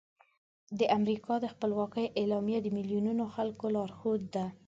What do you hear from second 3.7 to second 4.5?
لارښود ده.